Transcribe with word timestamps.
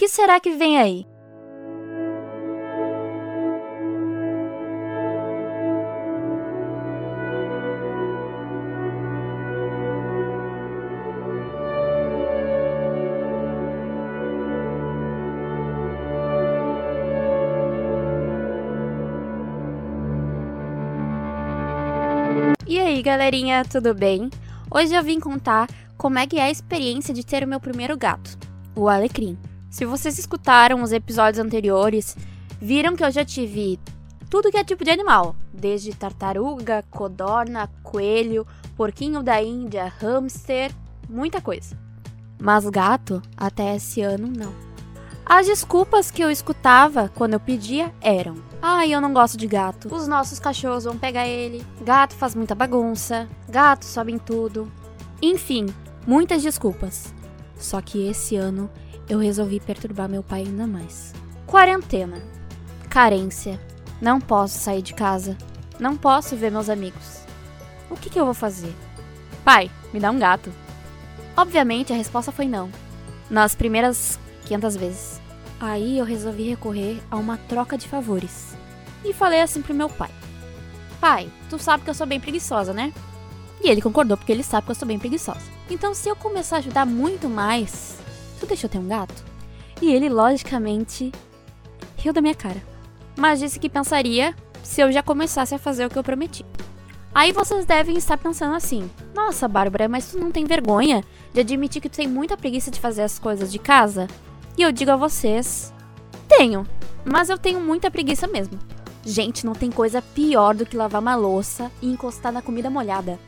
que 0.00 0.08
será 0.08 0.40
que 0.40 0.52
vem 0.52 0.78
aí? 0.78 1.06
E 22.66 22.78
aí, 22.78 23.02
galerinha, 23.02 23.66
tudo 23.66 23.92
bem? 23.92 24.30
Hoje 24.70 24.94
eu 24.94 25.02
vim 25.02 25.20
contar 25.20 25.68
como 25.98 26.18
é 26.18 26.26
que 26.26 26.38
é 26.38 26.44
a 26.44 26.50
experiência 26.50 27.12
de 27.12 27.22
ter 27.22 27.44
o 27.44 27.46
meu 27.46 27.60
primeiro 27.60 27.98
gato, 27.98 28.38
o 28.74 28.88
alecrim. 28.88 29.36
Se 29.70 29.84
vocês 29.84 30.18
escutaram 30.18 30.82
os 30.82 30.90
episódios 30.90 31.38
anteriores, 31.38 32.16
viram 32.60 32.96
que 32.96 33.04
eu 33.04 33.10
já 33.10 33.24
tive 33.24 33.78
tudo 34.28 34.50
que 34.50 34.56
é 34.56 34.64
tipo 34.64 34.84
de 34.84 34.90
animal, 34.90 35.36
desde 35.52 35.94
tartaruga, 35.94 36.84
codorna, 36.90 37.70
coelho, 37.82 38.44
porquinho 38.76 39.22
da 39.22 39.40
Índia, 39.40 39.86
hamster, 40.00 40.72
muita 41.08 41.40
coisa. 41.40 41.78
Mas 42.40 42.68
gato, 42.68 43.22
até 43.36 43.76
esse 43.76 44.02
ano, 44.02 44.26
não. 44.26 44.52
As 45.24 45.46
desculpas 45.46 46.10
que 46.10 46.22
eu 46.22 46.32
escutava 46.32 47.08
quando 47.14 47.34
eu 47.34 47.40
pedia 47.40 47.94
eram: 48.00 48.34
Ai, 48.60 48.92
eu 48.92 49.00
não 49.00 49.14
gosto 49.14 49.36
de 49.36 49.46
gato. 49.46 49.94
Os 49.94 50.08
nossos 50.08 50.40
cachorros 50.40 50.82
vão 50.84 50.98
pegar 50.98 51.28
ele. 51.28 51.64
Gato 51.82 52.16
faz 52.16 52.34
muita 52.34 52.56
bagunça. 52.56 53.28
Gato 53.48 53.84
sobe 53.84 54.10
em 54.10 54.18
tudo. 54.18 54.70
Enfim, 55.22 55.66
muitas 56.04 56.42
desculpas. 56.42 57.14
Só 57.56 57.80
que 57.80 58.08
esse 58.08 58.34
ano 58.34 58.68
eu 59.10 59.18
resolvi 59.18 59.58
perturbar 59.58 60.08
meu 60.08 60.22
pai 60.22 60.42
ainda 60.42 60.68
mais. 60.68 61.12
Quarentena. 61.44 62.22
Carência. 62.88 63.60
Não 64.00 64.20
posso 64.20 64.56
sair 64.56 64.82
de 64.82 64.94
casa. 64.94 65.36
Não 65.80 65.96
posso 65.96 66.36
ver 66.36 66.52
meus 66.52 66.70
amigos. 66.70 67.24
O 67.90 67.96
que, 67.96 68.08
que 68.08 68.20
eu 68.20 68.24
vou 68.24 68.34
fazer? 68.34 68.72
Pai, 69.44 69.68
me 69.92 69.98
dá 69.98 70.12
um 70.12 70.18
gato. 70.18 70.52
Obviamente 71.36 71.92
a 71.92 71.96
resposta 71.96 72.30
foi 72.30 72.46
não. 72.46 72.70
Nas 73.28 73.56
primeiras 73.56 74.16
500 74.44 74.76
vezes. 74.76 75.20
Aí 75.58 75.98
eu 75.98 76.04
resolvi 76.04 76.48
recorrer 76.48 77.02
a 77.10 77.16
uma 77.16 77.36
troca 77.36 77.76
de 77.76 77.88
favores. 77.88 78.56
E 79.04 79.12
falei 79.12 79.40
assim 79.40 79.60
pro 79.60 79.74
meu 79.74 79.88
pai: 79.88 80.10
Pai, 81.00 81.28
tu 81.48 81.58
sabe 81.58 81.82
que 81.82 81.90
eu 81.90 81.94
sou 81.94 82.06
bem 82.06 82.20
preguiçosa, 82.20 82.72
né? 82.72 82.92
E 83.62 83.68
ele 83.68 83.82
concordou 83.82 84.16
porque 84.16 84.30
ele 84.30 84.44
sabe 84.44 84.66
que 84.66 84.70
eu 84.70 84.76
sou 84.76 84.86
bem 84.86 84.98
preguiçosa. 84.98 85.42
Então, 85.68 85.94
se 85.94 86.08
eu 86.08 86.14
começar 86.14 86.56
a 86.56 86.58
ajudar 86.60 86.86
muito 86.86 87.28
mais, 87.28 87.99
tu 88.40 88.46
deixa 88.46 88.66
eu 88.66 88.70
ter 88.70 88.78
um 88.78 88.88
gato? 88.88 89.24
E 89.80 89.92
ele, 89.92 90.08
logicamente, 90.08 91.12
riu 91.96 92.12
da 92.12 92.20
minha 92.20 92.34
cara. 92.34 92.62
Mas 93.16 93.38
disse 93.38 93.60
que 93.60 93.68
pensaria 93.68 94.34
se 94.62 94.80
eu 94.80 94.90
já 94.90 95.02
começasse 95.02 95.54
a 95.54 95.58
fazer 95.58 95.86
o 95.86 95.90
que 95.90 95.98
eu 95.98 96.02
prometi. 96.02 96.44
Aí 97.14 97.32
vocês 97.32 97.64
devem 97.64 97.96
estar 97.96 98.16
pensando 98.16 98.54
assim: 98.54 98.90
Nossa, 99.14 99.48
Bárbara, 99.48 99.88
mas 99.88 100.10
tu 100.10 100.18
não 100.18 100.30
tem 100.30 100.44
vergonha 100.44 101.04
de 101.32 101.40
admitir 101.40 101.82
que 101.82 101.88
tu 101.88 101.96
tem 101.96 102.08
muita 102.08 102.36
preguiça 102.36 102.70
de 102.70 102.80
fazer 102.80 103.02
as 103.02 103.18
coisas 103.18 103.50
de 103.50 103.58
casa? 103.58 104.06
E 104.56 104.62
eu 104.62 104.70
digo 104.70 104.90
a 104.90 104.96
vocês: 104.96 105.72
Tenho, 106.28 106.66
mas 107.04 107.28
eu 107.28 107.36
tenho 107.36 107.60
muita 107.60 107.90
preguiça 107.90 108.26
mesmo. 108.26 108.58
Gente, 109.04 109.46
não 109.46 109.54
tem 109.54 109.70
coisa 109.70 110.02
pior 110.02 110.54
do 110.54 110.66
que 110.66 110.76
lavar 110.76 111.00
uma 111.00 111.16
louça 111.16 111.70
e 111.80 111.90
encostar 111.90 112.32
na 112.32 112.42
comida 112.42 112.70
molhada. 112.70 113.18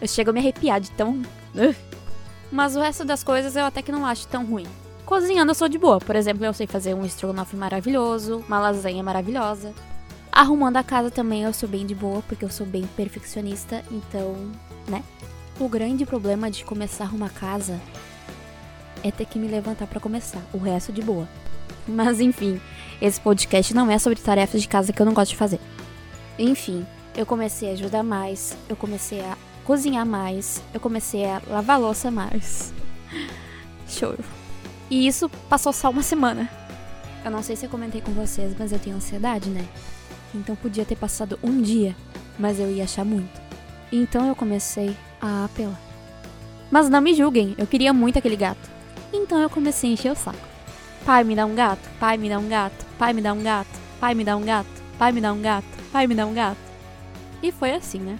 Eu 0.00 0.06
chego 0.06 0.30
a 0.30 0.32
me 0.32 0.40
arrepiar 0.40 0.80
de 0.80 0.90
tão. 0.92 1.22
Mas 2.50 2.76
o 2.76 2.80
resto 2.80 3.04
das 3.04 3.24
coisas 3.24 3.56
eu 3.56 3.64
até 3.64 3.82
que 3.82 3.92
não 3.92 4.06
acho 4.06 4.26
tão 4.28 4.44
ruim. 4.44 4.66
Cozinhando 5.04 5.50
eu 5.50 5.54
sou 5.54 5.68
de 5.68 5.78
boa. 5.78 5.98
Por 5.98 6.16
exemplo, 6.16 6.44
eu 6.44 6.52
sei 6.52 6.66
fazer 6.66 6.94
um 6.94 7.04
estrogonofe 7.04 7.56
maravilhoso, 7.56 8.44
uma 8.46 8.58
lasanha 8.58 9.02
maravilhosa. 9.02 9.74
Arrumando 10.32 10.78
a 10.78 10.82
casa 10.82 11.10
também 11.10 11.42
eu 11.42 11.52
sou 11.52 11.68
bem 11.68 11.86
de 11.86 11.94
boa, 11.94 12.22
porque 12.26 12.44
eu 12.44 12.50
sou 12.50 12.66
bem 12.66 12.86
perfeccionista, 12.96 13.84
então, 13.90 14.34
né? 14.88 15.02
O 15.60 15.68
grande 15.68 16.04
problema 16.04 16.50
de 16.50 16.64
começar 16.64 17.14
uma 17.14 17.28
casa 17.28 17.80
é 19.02 19.10
ter 19.10 19.26
que 19.26 19.38
me 19.38 19.46
levantar 19.46 19.86
para 19.86 20.00
começar. 20.00 20.42
O 20.52 20.58
resto 20.58 20.92
de 20.92 21.02
boa. 21.02 21.28
Mas 21.86 22.20
enfim, 22.20 22.60
esse 23.00 23.20
podcast 23.20 23.74
não 23.74 23.90
é 23.90 23.98
sobre 23.98 24.18
tarefas 24.18 24.62
de 24.62 24.68
casa 24.68 24.92
que 24.92 25.00
eu 25.00 25.06
não 25.06 25.12
gosto 25.12 25.30
de 25.30 25.36
fazer. 25.36 25.60
Enfim, 26.38 26.84
eu 27.14 27.24
comecei 27.24 27.70
a 27.70 27.72
ajudar 27.72 28.02
mais, 28.02 28.56
eu 28.68 28.74
comecei 28.74 29.20
a 29.20 29.36
cozinhar 29.64 30.06
mais, 30.06 30.62
eu 30.72 30.80
comecei 30.80 31.24
a 31.24 31.40
lavar 31.48 31.80
louça 31.80 32.10
mais. 32.10 32.72
Choro. 33.88 34.22
E 34.90 35.06
isso 35.06 35.28
passou 35.48 35.72
só 35.72 35.90
uma 35.90 36.02
semana. 36.02 36.48
Eu 37.24 37.30
não 37.30 37.42
sei 37.42 37.56
se 37.56 37.64
eu 37.66 37.70
comentei 37.70 38.00
com 38.00 38.12
vocês, 38.12 38.54
mas 38.58 38.70
eu 38.70 38.78
tenho 38.78 38.96
ansiedade, 38.96 39.48
né? 39.48 39.66
Então 40.34 40.54
podia 40.54 40.84
ter 40.84 40.96
passado 40.96 41.38
um 41.42 41.62
dia, 41.62 41.96
mas 42.38 42.60
eu 42.60 42.70
ia 42.70 42.84
achar 42.84 43.04
muito. 43.04 43.40
Então 43.90 44.28
eu 44.28 44.36
comecei 44.36 44.96
a 45.20 45.46
apelar. 45.46 45.80
Mas 46.70 46.88
não 46.88 47.00
me 47.00 47.14
julguem, 47.14 47.54
eu 47.56 47.66
queria 47.66 47.92
muito 47.92 48.18
aquele 48.18 48.36
gato. 48.36 48.70
Então 49.12 49.40
eu 49.40 49.48
comecei 49.48 49.90
a 49.90 49.92
encher 49.92 50.12
o 50.12 50.16
saco. 50.16 50.38
Pai, 51.04 51.22
me 51.22 51.36
dá 51.36 51.46
um 51.46 51.54
gato. 51.54 51.88
Pai, 52.00 52.16
me 52.16 52.28
dá 52.28 52.38
um 52.38 52.48
gato. 52.48 52.84
Pai, 52.98 53.12
me 53.12 53.22
dá 53.22 53.32
um 53.32 53.42
gato. 53.42 53.68
Pai, 54.00 54.14
me 54.14 54.24
dá 54.24 54.36
um 54.36 54.42
gato. 54.42 54.66
Pai, 54.98 55.12
me 55.12 55.20
dá 55.20 55.32
um 55.32 55.42
gato. 55.42 55.66
Pai, 55.92 56.06
me 56.06 56.14
dá 56.14 56.26
um 56.26 56.34
gato. 56.34 56.58
E 57.42 57.52
foi 57.52 57.72
assim, 57.72 57.98
né? 57.98 58.18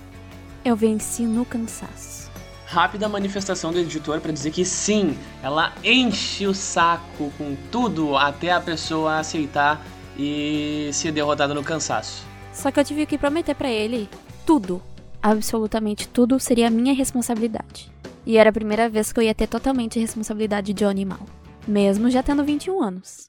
Eu 0.65 0.75
venci 0.75 1.25
no 1.25 1.45
cansaço. 1.45 2.31
Rápida 2.65 3.07
manifestação 3.07 3.71
do 3.71 3.79
editor 3.79 4.19
para 4.21 4.33
dizer 4.33 4.51
que 4.51 4.65
sim, 4.65 5.15
ela 5.43 5.75
enche 5.85 6.47
o 6.47 6.55
saco 6.55 7.31
com 7.37 7.55
tudo 7.71 8.17
até 8.17 8.51
a 8.51 8.61
pessoa 8.61 9.19
aceitar 9.19 9.85
e 10.19 10.89
ser 10.91 11.13
derrotada 11.13 11.53
no 11.53 11.63
cansaço. 11.63 12.25
Só 12.51 12.71
que 12.71 12.81
eu 12.81 12.85
tive 12.85 13.05
que 13.05 13.19
prometer 13.19 13.55
para 13.55 13.69
ele 13.69 14.09
tudo, 14.47 14.83
absolutamente 15.23 16.09
tudo 16.09 16.41
seria 16.41 16.71
minha 16.71 16.95
responsabilidade. 16.95 17.93
E 18.25 18.39
era 18.39 18.49
a 18.49 18.53
primeira 18.53 18.89
vez 18.89 19.13
que 19.13 19.21
eu 19.21 19.25
ia 19.25 19.35
ter 19.35 19.47
totalmente 19.47 20.01
responsabilidade 20.01 20.73
de 20.73 20.83
um 20.83 20.89
animal, 20.89 21.21
mesmo 21.69 22.11
já 22.11 22.23
tendo 22.23 22.43
21 22.43 22.83
anos. 22.83 23.29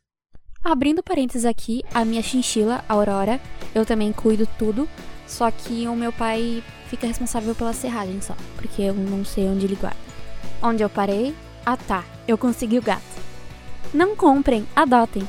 Abrindo 0.63 1.03
parênteses 1.03 1.43
aqui, 1.43 1.83
a 1.93 2.05
minha 2.05 2.23
chinchila, 2.23 2.83
Aurora, 2.87 3.41
eu 3.75 3.85
também 3.85 4.13
cuido 4.13 4.47
tudo, 4.57 4.87
só 5.27 5.49
que 5.51 5.87
o 5.87 5.95
meu 5.95 6.11
pai 6.11 6.63
fica 6.87 7.07
responsável 7.07 7.55
pela 7.55 7.73
serragem 7.73 8.21
só, 8.21 8.35
porque 8.55 8.81
eu 8.81 8.93
não 8.93 9.25
sei 9.25 9.47
onde 9.47 9.65
ele 9.65 9.75
guarda. 9.75 9.97
Onde 10.61 10.83
eu 10.83 10.89
parei? 10.89 11.35
Ah 11.65 11.77
tá, 11.77 12.03
eu 12.27 12.37
consegui 12.37 12.77
o 12.77 12.81
gato. 12.81 13.03
Não 13.93 14.15
comprem, 14.15 14.67
adotem. 14.75 15.27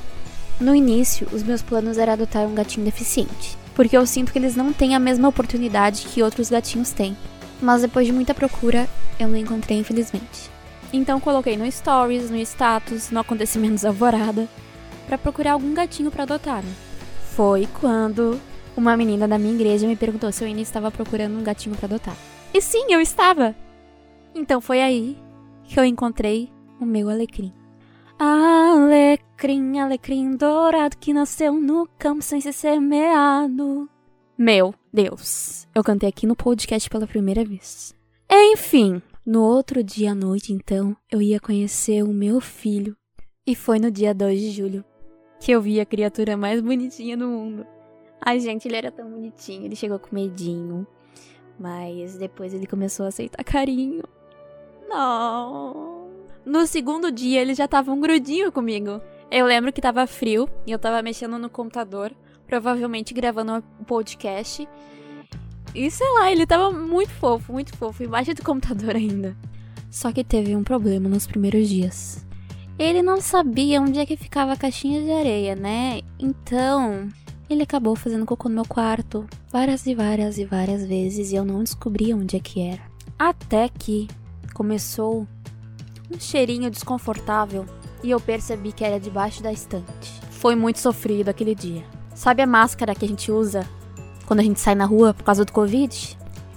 No 0.60 0.74
início, 0.74 1.28
os 1.32 1.42
meus 1.42 1.62
planos 1.62 1.98
era 1.98 2.12
adotar 2.12 2.46
um 2.46 2.54
gatinho 2.54 2.84
deficiente, 2.84 3.56
porque 3.74 3.96
eu 3.96 4.06
sinto 4.06 4.32
que 4.32 4.38
eles 4.38 4.56
não 4.56 4.72
têm 4.72 4.94
a 4.94 4.98
mesma 4.98 5.28
oportunidade 5.28 6.06
que 6.06 6.22
outros 6.22 6.50
gatinhos 6.50 6.92
têm. 6.92 7.16
Mas 7.60 7.82
depois 7.82 8.06
de 8.06 8.12
muita 8.12 8.34
procura, 8.34 8.88
eu 9.18 9.28
não 9.28 9.36
encontrei, 9.36 9.78
infelizmente. 9.78 10.50
Então 10.92 11.20
coloquei 11.20 11.56
no 11.56 11.70
stories, 11.70 12.30
no 12.30 12.36
status, 12.38 13.10
no 13.10 13.20
acontecimentos 13.20 13.84
alvorada, 13.86 14.48
para 15.06 15.18
procurar 15.18 15.52
algum 15.52 15.74
gatinho 15.74 16.10
para 16.10 16.24
adotar. 16.24 16.62
Foi 17.34 17.68
quando 17.80 18.40
uma 18.76 18.96
menina 18.96 19.26
da 19.26 19.38
minha 19.38 19.54
igreja 19.54 19.86
me 19.86 19.96
perguntou 19.96 20.30
se 20.30 20.44
eu 20.44 20.48
ainda 20.48 20.60
estava 20.60 20.90
procurando 20.90 21.38
um 21.38 21.42
gatinho 21.42 21.76
para 21.76 21.86
adotar. 21.86 22.16
E 22.52 22.60
sim, 22.60 22.86
eu 22.90 23.00
estava. 23.00 23.54
Então 24.34 24.60
foi 24.60 24.80
aí 24.82 25.18
que 25.64 25.78
eu 25.78 25.84
encontrei 25.84 26.50
o 26.80 26.84
meu 26.84 27.08
alecrim. 27.08 27.52
Alecrim, 28.18 29.78
alecrim 29.78 30.36
dourado 30.36 30.96
que 30.96 31.12
nasceu 31.12 31.52
no 31.54 31.88
campo 31.98 32.22
sem 32.22 32.40
ser 32.40 32.52
semeado. 32.52 33.88
Meu 34.38 34.74
Deus, 34.92 35.66
eu 35.74 35.82
cantei 35.82 36.08
aqui 36.08 36.26
no 36.26 36.36
podcast 36.36 36.88
pela 36.88 37.06
primeira 37.06 37.44
vez. 37.44 37.94
Enfim, 38.30 39.00
no 39.24 39.42
outro 39.42 39.82
dia 39.82 40.12
à 40.12 40.14
noite, 40.14 40.52
então, 40.52 40.96
eu 41.10 41.20
ia 41.20 41.40
conhecer 41.40 42.02
o 42.02 42.12
meu 42.12 42.40
filho. 42.40 42.96
E 43.46 43.54
foi 43.54 43.78
no 43.78 43.90
dia 43.90 44.14
2 44.14 44.40
de 44.40 44.50
julho 44.50 44.84
que 45.40 45.52
eu 45.52 45.60
vi 45.60 45.80
a 45.80 45.86
criatura 45.86 46.36
mais 46.36 46.60
bonitinha 46.60 47.16
do 47.16 47.28
mundo. 47.28 47.66
Ai, 48.20 48.40
gente, 48.40 48.66
ele 48.66 48.76
era 48.76 48.90
tão 48.90 49.08
bonitinho. 49.10 49.64
Ele 49.64 49.76
chegou 49.76 49.98
com 49.98 50.14
medinho. 50.14 50.86
Mas 51.58 52.16
depois 52.16 52.52
ele 52.52 52.66
começou 52.66 53.06
a 53.06 53.08
aceitar 53.08 53.42
carinho. 53.44 54.02
Não. 54.88 56.10
No 56.44 56.66
segundo 56.66 57.10
dia, 57.10 57.40
ele 57.40 57.54
já 57.54 57.66
tava 57.66 57.90
um 57.92 58.00
grudinho 58.00 58.52
comigo. 58.52 59.00
Eu 59.30 59.46
lembro 59.46 59.72
que 59.72 59.80
tava 59.80 60.06
frio 60.06 60.48
e 60.66 60.70
eu 60.70 60.78
tava 60.78 61.02
mexendo 61.02 61.38
no 61.38 61.50
computador, 61.50 62.12
provavelmente 62.46 63.12
gravando 63.12 63.64
um 63.80 63.84
podcast. 63.84 64.68
E 65.74 65.90
sei 65.90 66.08
lá, 66.12 66.30
ele 66.30 66.46
tava 66.46 66.70
muito 66.70 67.10
fofo, 67.10 67.52
muito 67.52 67.76
fofo, 67.76 68.04
embaixo 68.04 68.32
do 68.32 68.42
computador 68.42 68.94
ainda. 68.96 69.36
Só 69.90 70.12
que 70.12 70.22
teve 70.22 70.54
um 70.54 70.62
problema 70.62 71.08
nos 71.08 71.26
primeiros 71.26 71.68
dias. 71.68 72.24
Ele 72.78 73.02
não 73.02 73.20
sabia 73.20 73.80
onde 73.80 73.98
é 73.98 74.06
que 74.06 74.16
ficava 74.16 74.52
a 74.52 74.56
caixinha 74.56 75.02
de 75.02 75.10
areia, 75.10 75.56
né? 75.56 76.02
Então, 76.18 77.08
ele 77.48 77.62
acabou 77.62 77.94
fazendo 77.94 78.26
cocô 78.26 78.48
no 78.48 78.56
meu 78.56 78.64
quarto 78.64 79.26
várias 79.50 79.86
e 79.86 79.94
várias 79.94 80.38
e 80.38 80.44
várias 80.44 80.84
vezes 80.84 81.30
e 81.30 81.36
eu 81.36 81.44
não 81.44 81.62
descobria 81.62 82.16
onde 82.16 82.36
é 82.36 82.40
que 82.40 82.60
era. 82.60 82.82
Até 83.18 83.68
que 83.68 84.08
começou 84.52 85.26
um 86.10 86.18
cheirinho 86.18 86.70
desconfortável 86.70 87.64
e 88.02 88.10
eu 88.10 88.20
percebi 88.20 88.72
que 88.72 88.84
era 88.84 89.00
debaixo 89.00 89.42
da 89.42 89.52
estante. 89.52 90.20
Foi 90.30 90.54
muito 90.54 90.78
sofrido 90.78 91.28
aquele 91.28 91.54
dia. 91.54 91.84
Sabe 92.14 92.42
a 92.42 92.46
máscara 92.46 92.94
que 92.94 93.04
a 93.04 93.08
gente 93.08 93.30
usa 93.30 93.66
quando 94.26 94.40
a 94.40 94.42
gente 94.42 94.60
sai 94.60 94.74
na 94.74 94.84
rua 94.84 95.14
por 95.14 95.24
causa 95.24 95.44
do 95.44 95.52
Covid? 95.52 96.16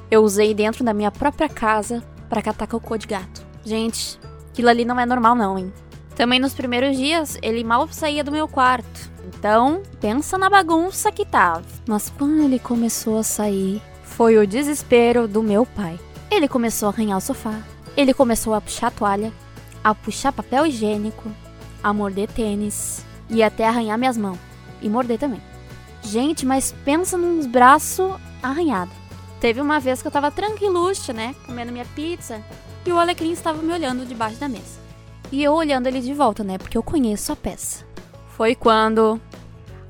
Eu 0.10 0.24
usei 0.24 0.54
dentro 0.54 0.84
da 0.84 0.94
minha 0.94 1.12
própria 1.12 1.48
casa 1.48 2.04
para 2.28 2.42
catar 2.42 2.68
cocô 2.68 2.98
de 2.98 3.08
gato. 3.08 3.46
Gente, 3.64 4.20
aquilo 4.50 4.70
ali 4.70 4.86
não 4.86 5.00
é 5.00 5.06
normal 5.06 5.36
não, 5.36 5.58
hein? 5.58 5.72
Também 6.20 6.38
nos 6.38 6.54
primeiros 6.54 6.98
dias, 6.98 7.38
ele 7.42 7.64
mal 7.64 7.88
saía 7.88 8.26
do 8.26 8.30
meu 8.30 8.46
quarto. 8.46 9.10
Então, 9.26 9.82
pensa 10.02 10.38
na 10.38 10.50
bagunça 10.50 11.14
que 11.14 11.24
tava. 11.24 11.64
Mas 11.88 12.10
quando 12.10 12.44
ele 12.44 12.60
começou 12.60 13.20
a 13.20 13.24
sair, 13.24 13.82
foi 14.04 14.38
o 14.38 14.46
desespero 14.46 15.30
do 15.30 15.42
meu 15.42 15.66
pai. 15.66 15.98
Ele 16.30 16.46
começou 16.46 16.88
a 16.88 16.92
arranhar 16.92 17.20
o 17.20 17.22
sofá. 17.22 17.62
Ele 17.96 18.14
começou 18.14 18.54
a 18.54 18.60
puxar 18.60 18.88
a 18.88 18.92
toalha, 18.92 19.32
a 19.82 19.96
puxar 19.96 20.34
papel 20.34 20.68
higiênico, 20.68 21.32
a 21.82 21.94
morder 21.94 22.28
tênis 22.28 23.02
e 23.30 23.42
até 23.42 23.66
arranhar 23.66 23.98
minhas 23.98 24.18
mãos. 24.18 24.38
E 24.82 24.90
morder 24.90 25.18
também. 25.18 25.42
Gente, 26.02 26.46
mas 26.46 26.76
pensa 26.84 27.18
nos 27.18 27.46
braços 27.46 28.14
arranhados. 28.44 28.94
Teve 29.40 29.62
uma 29.62 29.80
vez 29.80 30.02
que 30.02 30.08
eu 30.10 30.12
tava 30.12 30.30
tranquiluxa, 30.30 31.14
né? 31.14 31.34
Comendo 31.46 31.72
minha 31.72 31.86
pizza. 31.96 32.44
E 32.86 32.92
o 32.92 33.00
Alecrim 33.00 33.32
estava 33.32 33.62
me 33.62 33.72
olhando 33.72 34.06
debaixo 34.06 34.36
da 34.36 34.50
mesa. 34.50 34.79
E 35.32 35.44
eu 35.44 35.54
olhando 35.54 35.88
ele 35.88 36.02
de 36.02 36.14
volta, 36.14 36.44
né? 36.44 36.58
Porque 36.58 36.78
eu 36.78 36.84
conheço 36.84 37.32
a 37.32 37.36
peça. 37.36 37.86
Foi 38.30 38.56
quando 38.56 39.22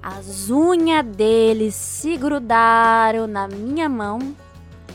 as 0.02 0.50
unhas 0.50 1.06
dele 1.06 1.72
se 1.72 2.18
grudaram 2.18 3.28
na 3.28 3.48
minha 3.48 3.88
mão. 3.88 4.20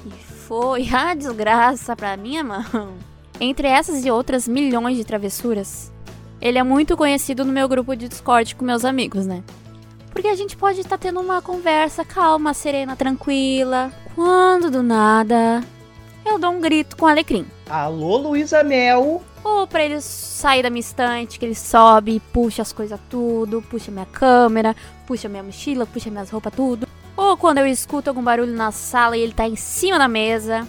E 0.06 0.10
foi 0.10 0.88
a 0.92 1.14
desgraça 1.14 1.96
pra 1.96 2.16
minha 2.16 2.44
mão. 2.44 2.94
Entre 3.40 3.66
essas 3.66 4.04
e 4.04 4.10
outras 4.10 4.46
milhões 4.46 4.96
de 4.96 5.04
travessuras, 5.04 5.92
ele 6.40 6.58
é 6.58 6.62
muito 6.62 6.96
conhecido 6.96 7.44
no 7.44 7.52
meu 7.52 7.68
grupo 7.68 7.96
de 7.96 8.08
Discord 8.08 8.54
com 8.54 8.64
meus 8.64 8.84
amigos, 8.84 9.26
né? 9.26 9.42
Porque 10.10 10.28
a 10.28 10.36
gente 10.36 10.56
pode 10.56 10.80
estar 10.80 10.90
tá 10.96 10.98
tendo 10.98 11.20
uma 11.20 11.42
conversa 11.42 12.04
calma, 12.04 12.54
serena, 12.54 12.94
tranquila. 12.94 13.90
Quando 14.14 14.70
do 14.70 14.82
nada 14.82 15.64
eu 16.24 16.38
dou 16.38 16.50
um 16.50 16.60
grito 16.60 16.96
com 16.96 17.06
alecrim. 17.06 17.46
Alô, 17.68 18.16
Luísa 18.16 18.62
Mel! 18.62 19.22
Ou 19.44 19.66
pra 19.66 19.84
ele 19.84 20.00
sair 20.00 20.62
da 20.62 20.70
minha 20.70 20.80
estante, 20.80 21.38
que 21.38 21.44
ele 21.44 21.54
sobe, 21.54 22.20
puxa 22.32 22.62
as 22.62 22.72
coisas 22.72 22.98
tudo, 23.10 23.60
puxa 23.60 23.92
minha 23.92 24.06
câmera, 24.06 24.74
puxa 25.06 25.28
minha 25.28 25.42
mochila, 25.42 25.84
puxa 25.84 26.10
minhas 26.10 26.30
roupas 26.30 26.54
tudo. 26.54 26.88
Ou 27.14 27.36
quando 27.36 27.58
eu 27.58 27.66
escuto 27.66 28.08
algum 28.08 28.22
barulho 28.22 28.52
na 28.52 28.72
sala 28.72 29.16
e 29.16 29.20
ele 29.20 29.34
tá 29.34 29.46
em 29.46 29.54
cima 29.54 29.98
da 29.98 30.08
mesa. 30.08 30.66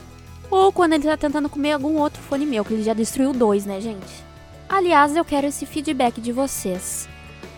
Ou 0.51 0.71
quando 0.71 0.93
ele 0.93 1.03
tá 1.03 1.15
tentando 1.15 1.49
comer 1.49 1.71
algum 1.71 1.97
outro 1.97 2.21
fone 2.21 2.45
meu, 2.45 2.65
que 2.65 2.73
ele 2.73 2.83
já 2.83 2.93
destruiu 2.93 3.33
dois, 3.33 3.65
né, 3.65 3.79
gente? 3.79 4.23
Aliás, 4.67 5.15
eu 5.15 5.23
quero 5.23 5.47
esse 5.47 5.65
feedback 5.65 6.19
de 6.19 6.31
vocês. 6.31 7.07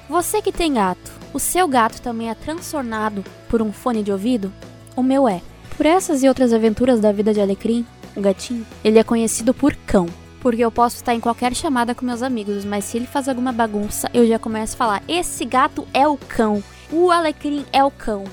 Você 0.08 0.42
que 0.42 0.52
tem 0.52 0.74
gato, 0.74 1.12
o 1.34 1.40
seu 1.40 1.68
gato 1.68 2.02
também 2.02 2.30
é 2.30 2.36
transtornado 2.36 3.26
por 3.50 3.62
um 3.62 3.74
fone 3.74 4.04
de 4.04 4.12
ouvido? 4.12 4.54
O 4.96 5.04
meu 5.04 5.28
é. 5.28 5.42
Por 5.76 5.86
essas 5.86 6.24
e 6.24 6.28
outras 6.28 6.54
aventuras 6.54 7.00
da 7.00 7.12
vida 7.12 7.34
de 7.34 7.42
Alecrim, 7.42 7.86
o 8.16 8.22
gatinho, 8.22 8.66
ele 8.84 9.00
é 9.00 9.04
conhecido 9.04 9.54
por 9.54 9.76
cão. 9.86 10.08
Porque 10.48 10.64
eu 10.64 10.72
posso 10.72 10.96
estar 10.96 11.14
em 11.14 11.20
qualquer 11.20 11.54
chamada 11.54 11.94
com 11.94 12.06
meus 12.06 12.24
amigos, 12.24 12.64
mas 12.64 12.86
se 12.86 12.96
ele 12.96 13.06
faz 13.06 13.28
alguma 13.28 13.52
bagunça, 13.52 14.10
eu 14.14 14.26
já 14.26 14.40
começo 14.40 14.76
a 14.76 14.78
falar: 14.78 15.04
esse 15.06 15.44
gato 15.44 15.86
é 15.94 16.08
o 16.08 16.16
cão. 16.16 16.64
O 16.90 17.12
Alecrim 17.12 17.66
é 17.74 17.84
o 17.84 17.92
cão. 17.92 18.24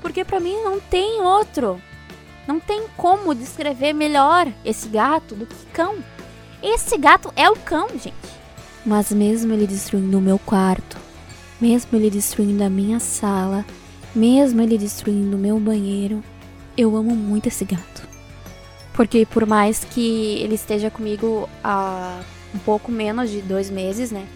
Porque 0.00 0.24
para 0.24 0.38
mim 0.38 0.54
não 0.62 0.78
tem 0.78 1.20
outro. 1.20 1.82
Não 2.46 2.60
tem 2.60 2.84
como 2.96 3.34
descrever 3.34 3.92
melhor 3.92 4.46
esse 4.64 4.88
gato 4.88 5.34
do 5.34 5.46
que 5.46 5.66
cão. 5.72 5.96
Esse 6.62 6.96
gato 6.96 7.32
é 7.34 7.50
o 7.50 7.56
cão, 7.56 7.88
gente. 7.88 8.14
Mas 8.86 9.10
mesmo 9.10 9.52
ele 9.52 9.66
destruindo 9.66 10.16
o 10.16 10.22
meu 10.22 10.38
quarto, 10.38 10.96
mesmo 11.60 11.98
ele 11.98 12.08
destruindo 12.08 12.62
a 12.62 12.70
minha 12.70 13.00
sala, 13.00 13.66
mesmo 14.14 14.62
ele 14.62 14.78
destruindo 14.78 15.36
o 15.36 15.40
meu 15.40 15.58
banheiro, 15.58 16.22
eu 16.76 16.94
amo 16.96 17.16
muito 17.16 17.48
esse 17.48 17.64
gato. 17.64 18.07
Porque 18.98 19.24
por 19.24 19.46
mais 19.46 19.84
que 19.84 20.40
ele 20.42 20.56
esteja 20.56 20.90
comigo 20.90 21.48
há 21.62 22.20
um 22.52 22.58
pouco 22.58 22.90
menos 22.90 23.30
de 23.30 23.40
dois 23.40 23.70
meses, 23.70 24.10
né? 24.10 24.26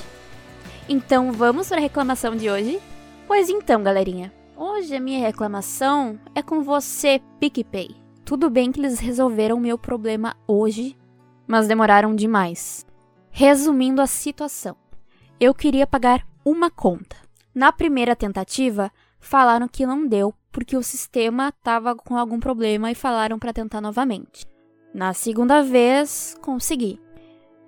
Então 0.88 1.32
vamos 1.32 1.68
para 1.68 1.76
a 1.76 1.80
reclamação 1.80 2.34
de 2.34 2.48
hoje? 2.48 2.80
Pois 3.26 3.50
então, 3.50 3.82
galerinha. 3.82 4.32
Hoje 4.56 4.96
a 4.96 5.00
minha 5.00 5.20
reclamação 5.20 6.18
é 6.34 6.40
com 6.42 6.62
você, 6.62 7.20
PicPay. 7.38 7.94
Tudo 8.24 8.48
bem 8.48 8.72
que 8.72 8.80
eles 8.80 8.98
resolveram 8.98 9.56
o 9.56 9.60
meu 9.60 9.76
problema 9.76 10.34
hoje, 10.46 10.96
mas 11.46 11.68
demoraram 11.68 12.16
demais. 12.16 12.86
Resumindo 13.30 14.00
a 14.00 14.06
situação, 14.06 14.76
eu 15.38 15.54
queria 15.54 15.86
pagar 15.86 16.26
uma 16.42 16.70
conta. 16.70 17.16
Na 17.54 17.70
primeira 17.70 18.16
tentativa, 18.16 18.90
falaram 19.20 19.68
que 19.68 19.84
não 19.84 20.06
deu 20.06 20.34
porque 20.50 20.74
o 20.74 20.82
sistema 20.82 21.50
estava 21.50 21.94
com 21.94 22.16
algum 22.16 22.40
problema 22.40 22.90
e 22.90 22.94
falaram 22.94 23.38
para 23.38 23.52
tentar 23.52 23.82
novamente. 23.82 24.46
Na 24.94 25.12
segunda 25.12 25.62
vez, 25.62 26.34
consegui. 26.40 26.98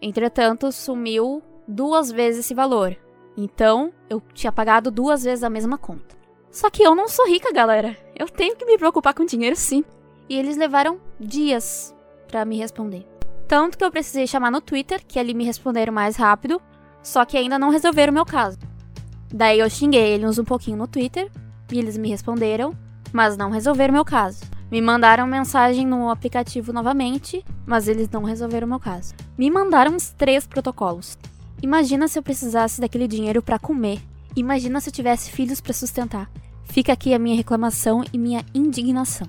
Entretanto, 0.00 0.72
sumiu 0.72 1.42
duas 1.68 2.10
vezes 2.10 2.46
esse 2.46 2.54
valor. 2.54 2.96
Então, 3.36 3.92
eu 4.08 4.22
tinha 4.34 4.52
pagado 4.52 4.90
duas 4.90 5.24
vezes 5.24 5.44
a 5.44 5.50
mesma 5.50 5.78
conta. 5.78 6.16
Só 6.50 6.68
que 6.68 6.82
eu 6.82 6.94
não 6.94 7.08
sou 7.08 7.28
rica, 7.28 7.52
galera. 7.52 7.96
Eu 8.18 8.28
tenho 8.28 8.56
que 8.56 8.64
me 8.64 8.76
preocupar 8.76 9.14
com 9.14 9.24
dinheiro 9.24 9.56
sim. 9.56 9.84
E 10.28 10.36
eles 10.36 10.56
levaram 10.56 11.00
dias 11.18 11.94
para 12.28 12.44
me 12.44 12.56
responder. 12.58 13.06
Tanto 13.46 13.76
que 13.76 13.84
eu 13.84 13.90
precisei 13.90 14.26
chamar 14.26 14.50
no 14.50 14.60
Twitter, 14.60 15.04
que 15.06 15.18
ali 15.18 15.34
me 15.34 15.44
responderam 15.44 15.92
mais 15.92 16.16
rápido, 16.16 16.60
só 17.02 17.24
que 17.24 17.36
ainda 17.36 17.58
não 17.58 17.70
resolveram 17.70 18.12
o 18.12 18.14
meu 18.14 18.24
caso. 18.24 18.58
Daí 19.32 19.58
eu 19.58 19.70
xinguei 19.70 20.12
eles 20.12 20.38
um 20.38 20.44
pouquinho 20.44 20.76
no 20.76 20.86
Twitter 20.86 21.30
e 21.72 21.78
eles 21.78 21.96
me 21.96 22.08
responderam, 22.08 22.76
mas 23.12 23.36
não 23.36 23.50
resolveram 23.50 23.94
meu 23.94 24.04
caso. 24.04 24.44
Me 24.70 24.80
mandaram 24.80 25.26
mensagem 25.26 25.84
no 25.84 26.10
aplicativo 26.10 26.72
novamente, 26.72 27.44
mas 27.66 27.88
eles 27.88 28.08
não 28.08 28.22
resolveram 28.22 28.68
meu 28.68 28.78
caso. 28.78 29.14
Me 29.36 29.50
mandaram 29.50 29.92
uns 29.92 30.10
três 30.10 30.46
protocolos. 30.46 31.18
Imagina 31.62 32.08
se 32.08 32.18
eu 32.18 32.22
precisasse 32.22 32.80
daquele 32.80 33.06
dinheiro 33.06 33.42
para 33.42 33.58
comer. 33.58 34.00
Imagina 34.34 34.80
se 34.80 34.88
eu 34.88 34.92
tivesse 34.92 35.30
filhos 35.30 35.60
para 35.60 35.72
sustentar. 35.72 36.30
Fica 36.64 36.92
aqui 36.92 37.12
a 37.12 37.18
minha 37.18 37.36
reclamação 37.36 38.04
e 38.12 38.18
minha 38.18 38.44
indignação. 38.54 39.26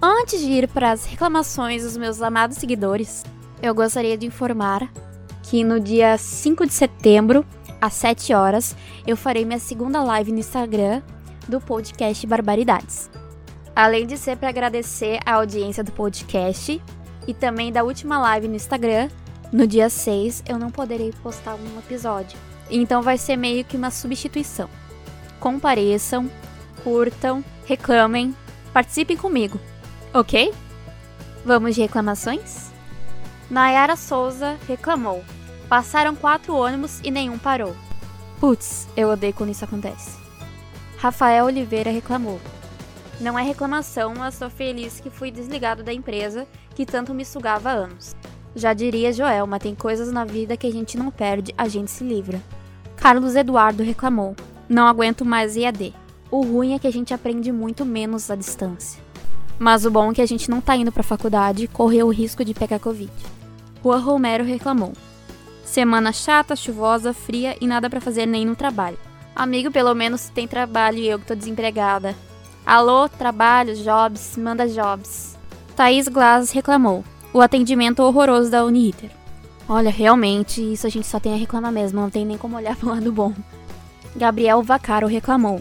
Antes 0.00 0.40
de 0.40 0.50
ir 0.52 0.68
para 0.68 0.92
as 0.92 1.06
reclamações 1.06 1.82
dos 1.82 1.96
meus 1.96 2.20
amados 2.20 2.58
seguidores, 2.58 3.24
eu 3.62 3.74
gostaria 3.74 4.18
de 4.18 4.26
informar 4.26 4.92
que 5.42 5.64
no 5.64 5.80
dia 5.80 6.16
5 6.18 6.66
de 6.66 6.72
setembro 6.72 7.44
às 7.80 7.92
7 7.94 8.32
horas, 8.32 8.74
eu 9.06 9.16
farei 9.16 9.44
minha 9.44 9.58
segunda 9.58 10.02
live 10.02 10.32
no 10.32 10.38
Instagram 10.38 11.02
do 11.46 11.60
podcast 11.60 12.26
Barbaridades. 12.26 13.10
Além 13.76 14.06
de 14.06 14.16
ser 14.16 14.36
para 14.36 14.48
agradecer 14.48 15.20
a 15.26 15.34
audiência 15.34 15.84
do 15.84 15.92
podcast 15.92 16.80
e 17.26 17.34
também 17.34 17.70
da 17.70 17.82
última 17.82 18.18
live 18.18 18.48
no 18.48 18.54
Instagram, 18.54 19.10
no 19.54 19.68
dia 19.68 19.88
6 19.88 20.42
eu 20.48 20.58
não 20.58 20.68
poderei 20.68 21.12
postar 21.22 21.54
um 21.54 21.78
episódio. 21.78 22.36
Então 22.68 23.00
vai 23.00 23.16
ser 23.16 23.36
meio 23.36 23.64
que 23.64 23.76
uma 23.76 23.88
substituição. 23.88 24.68
Compareçam, 25.38 26.28
curtam, 26.82 27.44
reclamem, 27.64 28.34
participem 28.72 29.16
comigo, 29.16 29.60
ok? 30.12 30.52
Vamos 31.44 31.76
de 31.76 31.82
reclamações? 31.82 32.72
Nayara 33.48 33.94
Souza 33.94 34.58
reclamou. 34.66 35.22
Passaram 35.68 36.16
quatro 36.16 36.56
ônibus 36.56 36.98
e 37.04 37.10
nenhum 37.12 37.38
parou. 37.38 37.76
Putz, 38.40 38.88
eu 38.96 39.08
odeio 39.08 39.34
quando 39.34 39.50
isso 39.50 39.64
acontece. 39.64 40.18
Rafael 40.98 41.44
Oliveira 41.44 41.92
reclamou. 41.92 42.40
Não 43.20 43.38
é 43.38 43.42
reclamação, 43.44 44.14
mas 44.18 44.34
estou 44.34 44.50
feliz 44.50 44.98
que 44.98 45.10
fui 45.10 45.30
desligado 45.30 45.84
da 45.84 45.92
empresa 45.92 46.44
que 46.74 46.84
tanto 46.84 47.14
me 47.14 47.24
sugava 47.24 47.70
há 47.70 47.74
anos. 47.74 48.16
Já 48.56 48.72
diria 48.72 49.12
Joelma, 49.12 49.58
tem 49.58 49.74
coisas 49.74 50.12
na 50.12 50.24
vida 50.24 50.56
que 50.56 50.66
a 50.66 50.72
gente 50.72 50.96
não 50.96 51.10
perde, 51.10 51.52
a 51.58 51.66
gente 51.66 51.90
se 51.90 52.04
livra. 52.04 52.40
Carlos 52.96 53.34
Eduardo 53.34 53.82
reclamou: 53.82 54.36
Não 54.68 54.86
aguento 54.86 55.24
mais 55.24 55.56
EAD. 55.56 55.92
O 56.30 56.42
ruim 56.42 56.74
é 56.74 56.78
que 56.78 56.86
a 56.86 56.92
gente 56.92 57.12
aprende 57.12 57.50
muito 57.50 57.84
menos 57.84 58.30
à 58.30 58.36
distância. 58.36 59.02
Mas 59.58 59.84
o 59.84 59.90
bom 59.90 60.10
é 60.10 60.14
que 60.14 60.22
a 60.22 60.26
gente 60.26 60.50
não 60.50 60.60
tá 60.60 60.76
indo 60.76 60.90
pra 60.90 61.02
faculdade 61.02 61.64
e 61.64 61.68
correu 61.68 62.06
o 62.06 62.12
risco 62.12 62.44
de 62.44 62.54
pegar 62.54 62.78
Covid. 62.78 63.12
Rua 63.82 63.98
Romero 63.98 64.44
reclamou: 64.44 64.92
Semana 65.64 66.12
chata, 66.12 66.54
chuvosa, 66.54 67.12
fria 67.12 67.56
e 67.60 67.66
nada 67.66 67.90
para 67.90 68.00
fazer 68.00 68.26
nem 68.26 68.46
no 68.46 68.56
trabalho. 68.56 68.98
Amigo, 69.34 69.70
pelo 69.70 69.94
menos 69.94 70.28
tem 70.28 70.46
trabalho 70.46 70.98
e 70.98 71.08
eu 71.08 71.18
que 71.18 71.26
tô 71.26 71.34
desempregada. 71.34 72.14
Alô, 72.64 73.08
trabalho, 73.08 73.74
jobs, 73.74 74.36
manda 74.36 74.68
jobs. 74.68 75.36
Thaís 75.74 76.06
Glass 76.06 76.52
reclamou. 76.52 77.04
O 77.34 77.40
atendimento 77.40 78.00
horroroso 78.00 78.48
da 78.48 78.64
Uniriter. 78.64 79.10
Olha, 79.68 79.90
realmente, 79.90 80.62
isso 80.62 80.86
a 80.86 80.90
gente 80.90 81.08
só 81.08 81.18
tem 81.18 81.34
a 81.34 81.36
reclamar 81.36 81.72
mesmo, 81.72 82.00
não 82.00 82.08
tem 82.08 82.24
nem 82.24 82.38
como 82.38 82.56
olhar 82.56 82.76
pro 82.76 82.90
lado 82.90 83.10
bom. 83.10 83.34
Gabriel 84.14 84.62
Vacaro 84.62 85.08
reclamou. 85.08 85.60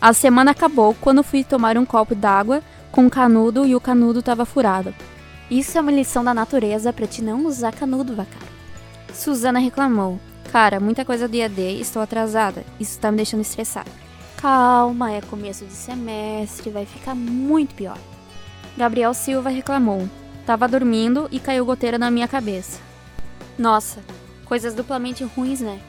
A 0.00 0.12
semana 0.12 0.50
acabou 0.50 0.92
quando 1.00 1.22
fui 1.22 1.44
tomar 1.44 1.78
um 1.78 1.84
copo 1.84 2.16
d'água 2.16 2.64
com 2.90 3.08
canudo 3.08 3.64
e 3.64 3.76
o 3.76 3.80
canudo 3.80 4.18
estava 4.18 4.44
furado. 4.44 4.92
Isso 5.48 5.78
é 5.78 5.80
uma 5.80 5.92
lição 5.92 6.24
da 6.24 6.34
natureza 6.34 6.92
para 6.92 7.06
te 7.06 7.22
não 7.22 7.46
usar 7.46 7.70
canudo, 7.70 8.16
Vacaro. 8.16 8.46
Suzana 9.12 9.60
reclamou. 9.60 10.18
Cara, 10.50 10.80
muita 10.80 11.04
coisa 11.04 11.28
do 11.28 11.36
IAD, 11.36 11.80
estou 11.80 12.02
atrasada. 12.02 12.64
Isso 12.80 12.98
tá 12.98 13.12
me 13.12 13.18
deixando 13.18 13.42
estressada. 13.42 13.90
Calma, 14.36 15.12
é 15.12 15.20
começo 15.20 15.64
de 15.64 15.74
semestre, 15.74 16.70
vai 16.70 16.84
ficar 16.84 17.14
muito 17.14 17.72
pior. 17.76 17.98
Gabriel 18.76 19.14
Silva 19.14 19.48
reclamou. 19.48 20.08
Tava 20.46 20.68
dormindo 20.68 21.28
e 21.30 21.40
caiu 21.40 21.64
goteira 21.64 21.98
na 21.98 22.10
minha 22.10 22.28
cabeça. 22.28 22.80
Nossa, 23.58 24.00
coisas 24.44 24.74
duplamente 24.74 25.24
ruins, 25.24 25.60
né? 25.60 25.80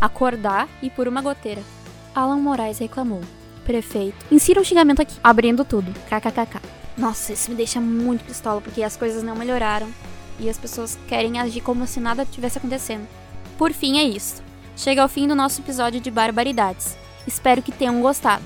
Acordar 0.00 0.68
e 0.82 0.90
por 0.90 1.08
uma 1.08 1.22
goteira. 1.22 1.62
Alan 2.14 2.36
Moraes 2.36 2.78
reclamou. 2.78 3.22
Prefeito, 3.64 4.26
insira 4.30 4.60
um 4.60 4.64
xingamento 4.64 5.00
aqui, 5.00 5.14
abrindo 5.22 5.64
tudo. 5.64 5.92
KKKK. 6.08 6.60
Nossa, 6.98 7.32
isso 7.32 7.50
me 7.50 7.56
deixa 7.56 7.80
muito 7.80 8.24
pistola 8.24 8.60
porque 8.60 8.82
as 8.82 8.96
coisas 8.96 9.22
não 9.22 9.36
melhoraram 9.36 9.88
e 10.38 10.48
as 10.48 10.58
pessoas 10.58 10.98
querem 11.08 11.38
agir 11.38 11.60
como 11.60 11.86
se 11.86 12.00
nada 12.00 12.26
tivesse 12.26 12.58
acontecendo. 12.58 13.06
Por 13.56 13.72
fim, 13.72 13.98
é 13.98 14.04
isso. 14.04 14.42
Chega 14.76 15.02
ao 15.02 15.08
fim 15.08 15.26
do 15.28 15.34
nosso 15.34 15.60
episódio 15.60 16.00
de 16.00 16.10
Barbaridades. 16.10 16.96
Espero 17.26 17.62
que 17.62 17.72
tenham 17.72 18.00
gostado. 18.02 18.42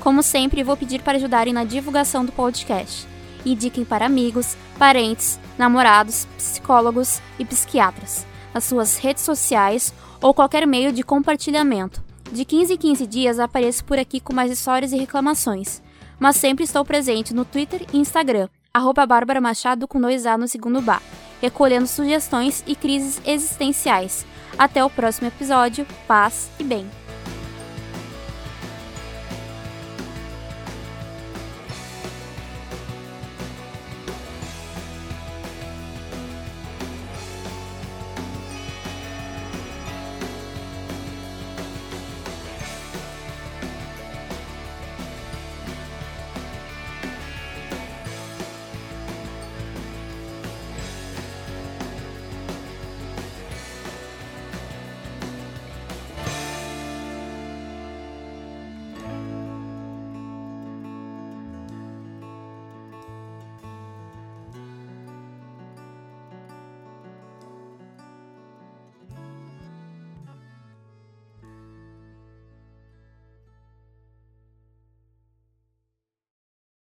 Como 0.00 0.22
sempre, 0.22 0.62
vou 0.62 0.76
pedir 0.76 1.02
para 1.02 1.18
ajudarem 1.18 1.52
na 1.52 1.64
divulgação 1.64 2.24
do 2.24 2.32
podcast. 2.32 3.06
Indiquem 3.44 3.84
para 3.84 4.06
amigos, 4.06 4.56
parentes, 4.78 5.38
namorados, 5.56 6.26
psicólogos 6.36 7.20
e 7.38 7.44
psiquiatras, 7.44 8.26
nas 8.52 8.64
suas 8.64 8.98
redes 8.98 9.22
sociais 9.22 9.94
ou 10.20 10.34
qualquer 10.34 10.66
meio 10.66 10.92
de 10.92 11.02
compartilhamento. 11.02 12.02
De 12.30 12.44
15 12.44 12.74
em 12.74 12.76
15 12.76 13.06
dias 13.06 13.38
apareço 13.38 13.84
por 13.84 13.98
aqui 13.98 14.20
com 14.20 14.32
mais 14.32 14.50
histórias 14.50 14.92
e 14.92 14.96
reclamações, 14.96 15.82
mas 16.18 16.36
sempre 16.36 16.64
estou 16.64 16.84
presente 16.84 17.34
no 17.34 17.44
Twitter 17.44 17.84
e 17.92 17.98
Instagram, 17.98 18.48
arroba 18.72 19.06
Bárbara 19.06 19.40
Machado 19.40 19.88
com 19.88 20.00
dois 20.00 20.26
A 20.26 20.38
no 20.38 20.46
segundo 20.46 20.80
bar, 20.80 21.02
recolhendo 21.40 21.86
sugestões 21.86 22.62
e 22.66 22.76
crises 22.76 23.20
existenciais. 23.26 24.24
Até 24.58 24.84
o 24.84 24.90
próximo 24.90 25.28
episódio, 25.28 25.86
paz 26.06 26.50
e 26.58 26.64
bem. 26.64 26.99